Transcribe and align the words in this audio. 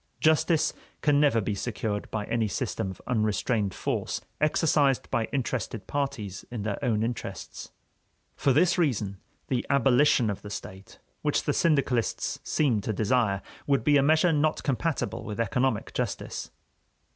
Justice 0.19 0.73
can 1.01 1.19
never 1.19 1.39
be 1.39 1.53
secured 1.53 2.09
by 2.09 2.25
any 2.25 2.47
system 2.47 2.89
of 2.89 2.99
unrestrained 3.05 3.71
force 3.75 4.19
exercised 4.39 5.07
by 5.11 5.25
interested 5.25 5.85
parties 5.85 6.43
in 6.49 6.63
their 6.63 6.83
own 6.83 7.03
interests. 7.03 7.69
For 8.35 8.51
this 8.51 8.79
reason 8.79 9.17
the 9.47 9.63
abolition 9.69 10.31
of 10.31 10.41
the 10.41 10.49
state, 10.49 10.97
which 11.21 11.43
the 11.43 11.53
syndicalists 11.53 12.39
seem 12.43 12.81
to 12.81 12.93
desire, 12.93 13.43
would 13.67 13.83
be 13.83 13.95
a 13.95 14.01
measure 14.01 14.33
not 14.33 14.63
compatible 14.63 15.23
with 15.23 15.39
economic 15.39 15.93
justice. 15.93 16.49